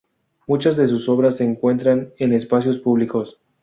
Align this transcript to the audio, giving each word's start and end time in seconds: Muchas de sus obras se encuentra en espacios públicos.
Muchas 0.47 0.77
de 0.77 0.87
sus 0.87 1.07
obras 1.09 1.35
se 1.37 1.43
encuentra 1.43 2.07
en 2.17 2.33
espacios 2.33 2.79
públicos. 2.79 3.39